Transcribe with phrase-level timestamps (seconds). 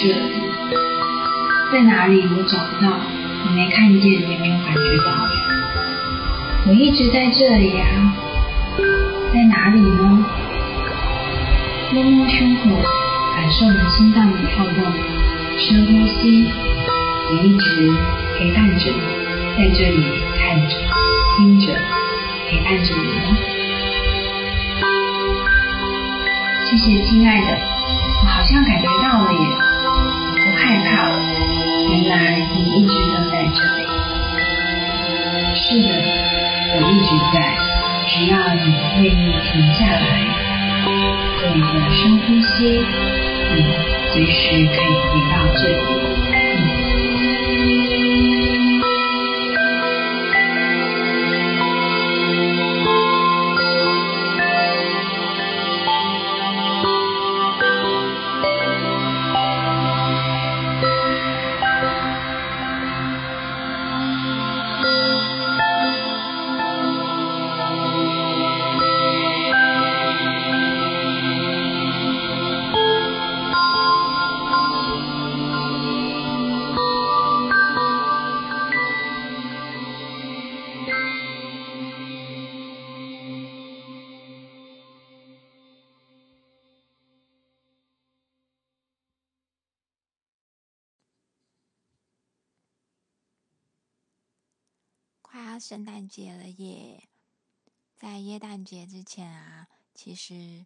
[0.00, 0.14] 这里。
[1.72, 2.22] 在哪里？
[2.36, 2.98] 我找不到，
[3.44, 5.06] 你没看见，也没有感觉到。
[6.66, 7.84] 我一直在这里啊。
[9.32, 10.24] 在哪里呢？
[11.92, 12.62] 摸摸胸口，
[13.36, 14.76] 感受你心脏的跳动，
[15.58, 16.48] 深呼吸。
[17.30, 17.92] 我一直
[18.38, 19.00] 陪伴着你，
[19.58, 20.02] 在这里
[20.38, 20.76] 看着、
[21.36, 21.66] 听着，
[22.48, 23.06] 陪伴着你。
[26.64, 27.46] 谢谢，亲爱的，
[28.22, 29.38] 我好像感觉到了耶，
[37.32, 37.36] 在。
[38.10, 40.02] 只要你愿意停下来，
[41.38, 42.82] 做一个深呼吸，
[43.54, 43.56] 你
[44.12, 44.34] 随时
[44.66, 45.76] 可以回到这里
[95.58, 97.08] 圣诞节了耶！
[97.96, 100.64] 在耶诞节之前啊，其实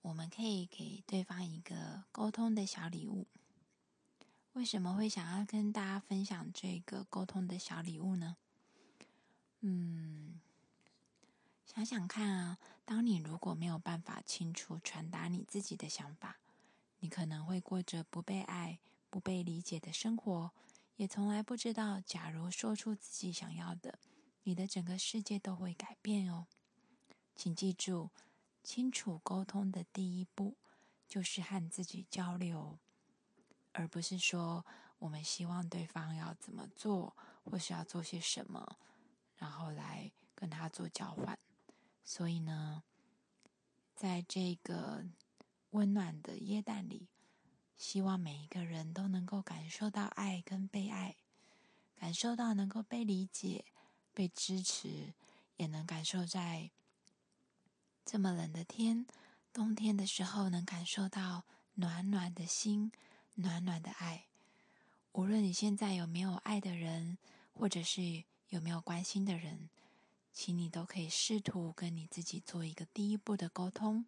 [0.00, 3.26] 我们可以给对方一个沟通的小礼物。
[4.52, 8.36] 为什么会想要跟大家分享这个沟通的小礼物呢？
[9.60, 10.40] 嗯，
[11.66, 16.38] 想想看啊，当你如果没有办法清楚传达你自己的想法，
[17.00, 18.78] 你可能会过着不被爱、
[19.10, 20.52] 不被理解的生活，
[20.96, 23.98] 也从来不知道，假如说出自己想要的。
[24.44, 26.46] 你的整个世界都会改变哦，
[27.34, 28.10] 请记住，
[28.62, 30.56] 清楚沟通的第一步
[31.06, 32.78] 就是和自己交流，
[33.72, 34.64] 而不是说
[34.98, 38.78] 我们希望对方要怎么做，或是要做些什么，
[39.36, 41.38] 然后来跟他做交换。
[42.04, 42.82] 所以呢，
[43.94, 45.04] 在这个
[45.70, 47.08] 温暖的耶诞里，
[47.76, 51.16] 希望每一个人都能够感受到爱跟被爱，
[51.94, 53.64] 感受到能够被理解。
[54.14, 55.14] 被支持，
[55.56, 56.70] 也能感受在
[58.04, 59.06] 这么冷的天，
[59.52, 62.92] 冬天的时候，能感受到暖暖的心，
[63.34, 64.26] 暖暖的爱。
[65.12, 67.18] 无论你现在有没有爱的人，
[67.52, 69.70] 或者是有没有关心的人，
[70.32, 74.04] 请你都可以试图跟你自己做一个第一步的沟通，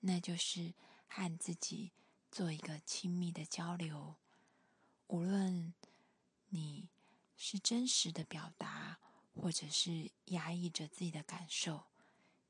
[0.00, 0.74] 那就是
[1.06, 1.90] 和自己
[2.30, 4.14] 做一个亲密的交流。
[5.08, 5.72] 无论
[6.50, 6.88] 你
[7.36, 8.98] 是真实的表达。
[9.34, 11.84] 或者是压抑着自己的感受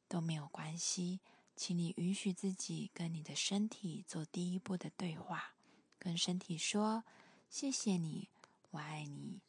[0.08, 1.20] 都没有关系，
[1.54, 5.54] 请你允许自己跟你的身体做第一步的对话，
[5.98, 7.04] 跟身体说
[7.50, 8.28] ：“谢谢你，
[8.70, 9.40] 我爱你。”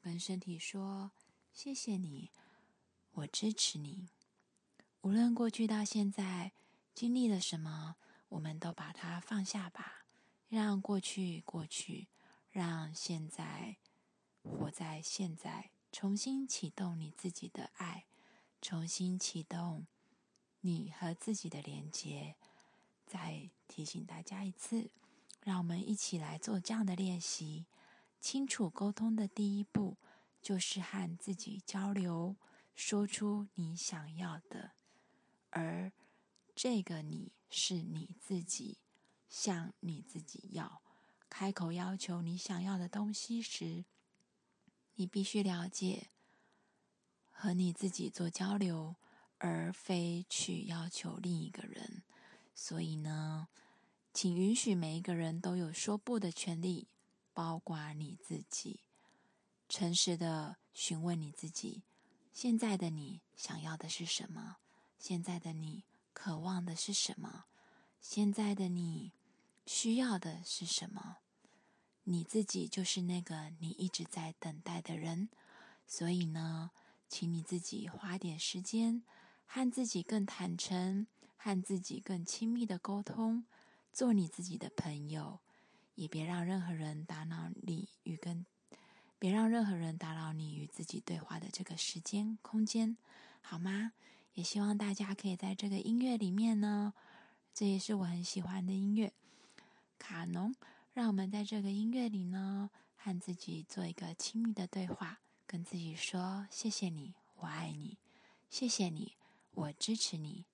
[0.00, 1.12] 跟身体说
[1.52, 2.30] ：“谢谢你，
[3.12, 4.08] 我支持你。”
[5.02, 6.52] 无论过去到现在
[6.94, 7.96] 经历了什么，
[8.30, 10.04] 我们都把它放下吧，
[10.48, 12.08] 让过去过去，
[12.50, 13.76] 让现在
[14.42, 15.70] 活在现在。
[15.90, 18.06] 重新启动你自己的爱，
[18.60, 19.86] 重新启动
[20.60, 22.36] 你和自己的连接。
[23.06, 24.90] 再提醒大家一次，
[25.42, 27.66] 让我们一起来做这样的练习。
[28.20, 29.96] 清楚沟通的第一步，
[30.42, 32.36] 就是和自己交流，
[32.74, 34.72] 说出你想要的。
[35.50, 35.90] 而
[36.54, 38.78] 这个你是你自己，
[39.28, 40.82] 向你自己要，
[41.30, 43.84] 开口要求你想要的东西时。
[44.98, 46.08] 你必须了解
[47.30, 48.96] 和你自己做交流，
[49.38, 52.02] 而非去要求另一个人。
[52.52, 53.46] 所以呢，
[54.12, 56.88] 请允许每一个人都有说不的权利，
[57.32, 58.80] 包括你自己。
[59.68, 61.84] 诚实的询问你自己：
[62.32, 64.56] 现在的你想要的是什么？
[64.98, 67.44] 现在的你渴望的是什么？
[68.00, 69.12] 现在的你
[69.64, 71.18] 需要的是什么？
[72.10, 75.28] 你自己就是那个你一直在等待的人，
[75.86, 76.70] 所以呢，
[77.06, 79.02] 请你自己花点时间
[79.44, 81.06] 和自己更坦诚、
[81.36, 83.44] 和自己更亲密的沟通，
[83.92, 85.40] 做你自己的朋友，
[85.96, 88.46] 也别让任何人打扰你与跟，
[89.18, 92.96] 别让任何人打扰你与自己对话的这个时间空间，
[93.42, 93.92] 好吗？
[94.32, 96.94] 也希望大家可以在这个音乐里面呢，
[97.52, 99.12] 这也是我很喜欢的音乐。
[99.98, 100.54] 卡农
[100.98, 107.98] 让我们在这个音乐里呢，和自己做一个亲密的对话，跟自己说：“谢谢你，我爱你。
[108.50, 109.12] 谢谢你，
[109.52, 110.46] 我支持你。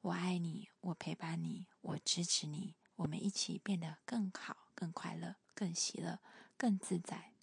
[0.00, 2.74] 我爱你，我陪伴你，我支持你。
[2.96, 6.20] 我们一起变得更好、更快乐、更喜乐、
[6.56, 7.34] 更自在。”